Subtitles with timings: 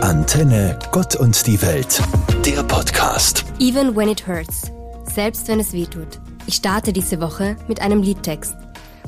[0.00, 2.00] Antenne Gott und die Welt,
[2.46, 3.44] der Podcast.
[3.58, 4.70] Even when it hurts.
[5.12, 6.20] Selbst wenn es weh tut.
[6.46, 8.54] Ich starte diese Woche mit einem Liedtext.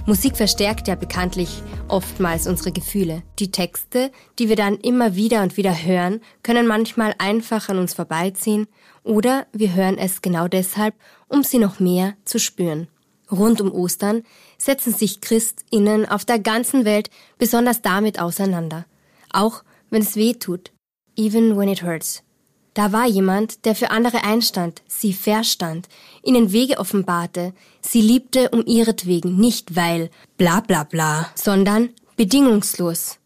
[0.07, 3.23] Musik verstärkt ja bekanntlich oftmals unsere Gefühle.
[3.39, 7.95] Die Texte, die wir dann immer wieder und wieder hören, können manchmal einfach an uns
[7.95, 8.67] vorbeiziehen
[9.05, 10.95] oder wir hören es genau deshalb,
[11.29, 12.89] um sie noch mehr zu spüren.
[13.31, 14.25] Rund um Ostern
[14.59, 18.87] setzen sich Christinnen auf der ganzen Welt besonders damit auseinander.
[19.33, 20.73] Auch wenn es weh tut.
[21.21, 22.23] Even when it hurts.
[22.73, 25.87] Da war jemand, der für andere einstand, sie verstand,
[26.23, 33.19] ihnen Wege offenbarte, sie liebte um ihretwegen, nicht weil bla bla bla, sondern bedingungslos.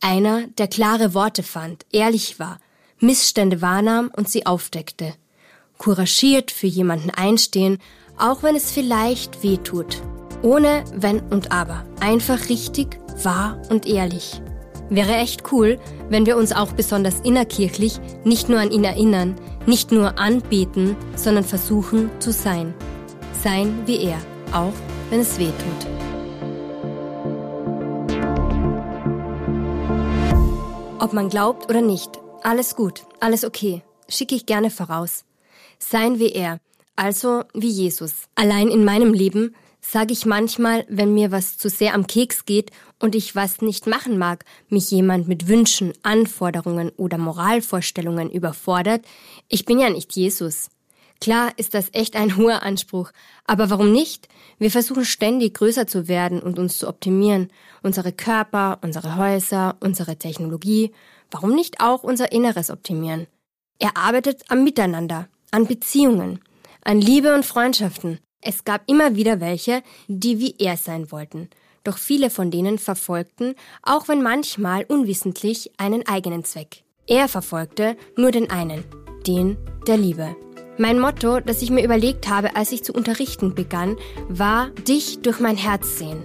[0.00, 2.60] Einer, der klare Worte fand, ehrlich war,
[2.98, 5.12] Missstände wahrnahm und sie aufdeckte.
[5.76, 7.76] Couragiert für jemanden einstehen,
[8.16, 10.00] auch wenn es vielleicht weh tut.
[10.40, 11.84] Ohne Wenn und Aber.
[12.00, 14.40] Einfach richtig, wahr und ehrlich.
[14.90, 15.78] Wäre echt cool,
[16.10, 19.34] wenn wir uns auch besonders innerkirchlich nicht nur an ihn erinnern,
[19.66, 22.74] nicht nur anbeten, sondern versuchen zu sein.
[23.42, 24.18] Sein wie er,
[24.52, 24.74] auch
[25.10, 25.88] wenn es weh tut.
[30.98, 32.10] Ob man glaubt oder nicht,
[32.42, 35.24] alles gut, alles okay, schicke ich gerne voraus.
[35.78, 36.58] Sein wie er,
[36.96, 38.24] also wie Jesus.
[38.34, 42.70] Allein in meinem Leben sage ich manchmal, wenn mir was zu sehr am Keks geht
[42.98, 49.04] und ich was nicht machen mag, mich jemand mit Wünschen, Anforderungen oder Moralvorstellungen überfordert,
[49.48, 50.70] ich bin ja nicht Jesus.
[51.20, 53.12] Klar ist das echt ein hoher Anspruch,
[53.46, 54.28] aber warum nicht?
[54.58, 57.50] Wir versuchen ständig größer zu werden und uns zu optimieren.
[57.82, 60.92] Unsere Körper, unsere Häuser, unsere Technologie.
[61.30, 63.26] Warum nicht auch unser Inneres optimieren?
[63.78, 66.40] Er arbeitet am Miteinander, an Beziehungen,
[66.82, 68.18] an Liebe und Freundschaften.
[68.46, 71.48] Es gab immer wieder welche, die wie er sein wollten.
[71.82, 76.82] Doch viele von denen verfolgten, auch wenn manchmal unwissentlich, einen eigenen Zweck.
[77.06, 78.84] Er verfolgte nur den einen,
[79.26, 80.36] den der Liebe.
[80.76, 83.96] Mein Motto, das ich mir überlegt habe, als ich zu unterrichten begann,
[84.28, 86.22] war dich durch mein Herz sehen.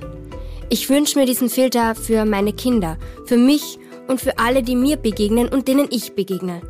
[0.70, 3.80] Ich wünsche mir diesen Filter für meine Kinder, für mich
[4.10, 6.62] und für alle, die mir begegnen und denen ich begegne.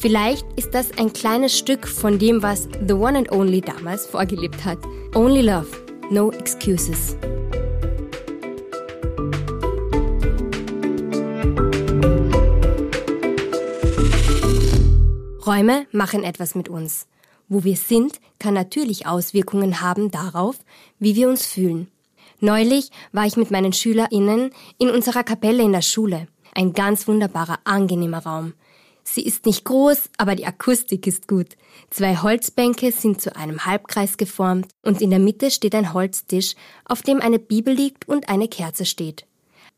[0.00, 4.64] Vielleicht ist das ein kleines Stück von dem, was The One and Only damals vorgelebt
[4.64, 4.78] hat.
[5.12, 5.66] Only Love,
[6.08, 7.16] no excuses.
[15.44, 17.08] Räume machen etwas mit uns.
[17.48, 20.58] Wo wir sind, kann natürlich Auswirkungen haben darauf,
[21.00, 21.88] wie wir uns fühlen.
[22.38, 26.28] Neulich war ich mit meinen SchülerInnen in unserer Kapelle in der Schule.
[26.54, 28.54] Ein ganz wunderbarer, angenehmer Raum.
[29.12, 31.56] Sie ist nicht groß, aber die Akustik ist gut.
[31.90, 36.54] Zwei Holzbänke sind zu einem Halbkreis geformt und in der Mitte steht ein Holztisch,
[36.84, 39.26] auf dem eine Bibel liegt und eine Kerze steht.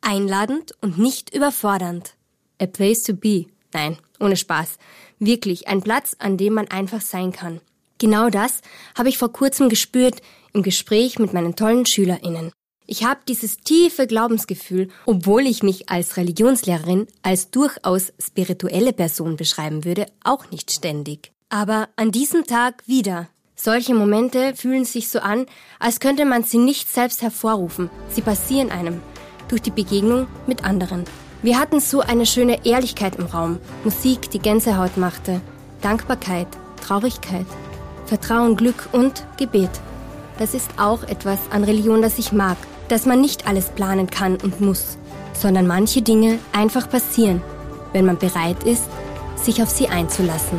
[0.02, 2.14] Einladend und nicht überfordernd.
[2.60, 3.46] A place to be.
[3.72, 4.76] Nein, ohne Spaß.
[5.18, 7.62] Wirklich ein Platz, an dem man einfach sein kann.
[7.96, 8.60] Genau das
[8.98, 10.20] habe ich vor kurzem gespürt
[10.52, 12.52] im Gespräch mit meinen tollen SchülerInnen.
[12.86, 19.84] Ich habe dieses tiefe Glaubensgefühl, obwohl ich mich als Religionslehrerin als durchaus spirituelle Person beschreiben
[19.84, 21.32] würde, auch nicht ständig.
[21.48, 23.28] Aber an diesem Tag wieder.
[23.54, 25.46] Solche Momente fühlen sich so an,
[25.78, 27.90] als könnte man sie nicht selbst hervorrufen.
[28.10, 29.00] Sie passieren einem
[29.48, 31.04] durch die Begegnung mit anderen.
[31.42, 35.40] Wir hatten so eine schöne Ehrlichkeit im Raum, Musik, die Gänsehaut machte,
[35.82, 36.48] Dankbarkeit,
[36.84, 37.46] Traurigkeit,
[38.06, 39.70] Vertrauen, Glück und Gebet.
[40.38, 42.56] Das ist auch etwas an Religion, das ich mag
[42.92, 44.98] dass man nicht alles planen kann und muss,
[45.32, 47.40] sondern manche Dinge einfach passieren,
[47.94, 48.84] wenn man bereit ist,
[49.34, 50.58] sich auf sie einzulassen.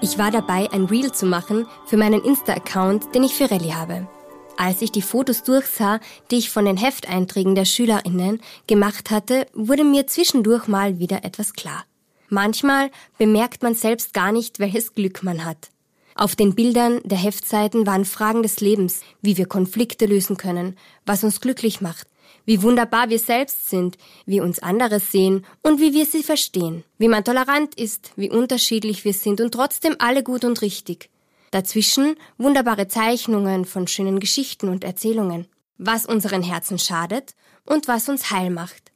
[0.00, 4.08] Ich war dabei, ein Reel zu machen für meinen Insta-Account, den ich für Rallye habe.
[4.56, 6.00] Als ich die Fotos durchsah,
[6.32, 11.52] die ich von den Hefteinträgen der SchülerInnen gemacht hatte, wurde mir zwischendurch mal wieder etwas
[11.52, 11.84] klar.
[12.32, 15.68] Manchmal bemerkt man selbst gar nicht, welches Glück man hat.
[16.14, 21.24] Auf den Bildern der Heftseiten waren Fragen des Lebens, wie wir Konflikte lösen können, was
[21.24, 22.06] uns glücklich macht,
[22.46, 27.08] wie wunderbar wir selbst sind, wie uns andere sehen und wie wir sie verstehen, wie
[27.08, 31.10] man tolerant ist, wie unterschiedlich wir sind und trotzdem alle gut und richtig.
[31.50, 37.34] Dazwischen wunderbare Zeichnungen von schönen Geschichten und Erzählungen, was unseren Herzen schadet
[37.66, 38.92] und was uns heil macht.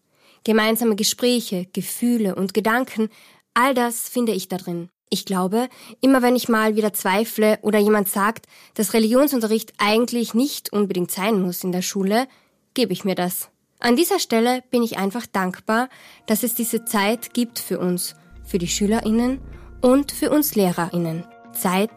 [0.47, 3.11] Gemeinsame Gespräche, Gefühle und Gedanken,
[3.57, 4.89] all das finde ich da drin.
[5.09, 5.69] Ich glaube,
[6.01, 11.41] immer wenn ich mal wieder zweifle oder jemand sagt, dass Religionsunterricht eigentlich nicht unbedingt sein
[11.41, 12.27] muss in der Schule,
[12.75, 13.49] gebe ich mir das.
[13.79, 15.89] An dieser Stelle bin ich einfach dankbar,
[16.27, 18.15] dass es diese Zeit gibt für uns,
[18.45, 19.41] für die Schülerinnen
[19.81, 21.25] und für uns Lehrerinnen.
[21.53, 21.91] Zeit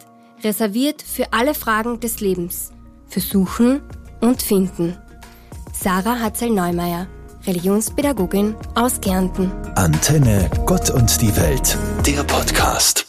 [0.44, 2.72] reserviert für alle Fragen des Lebens,
[3.08, 3.82] für Suchen
[4.22, 4.98] und Finden.
[5.74, 7.08] Sarah Hatzel-Neumeier,
[7.50, 9.52] Religionspädagogin aus Kärnten.
[9.76, 13.09] Antenne Gott und die Welt, der Podcast.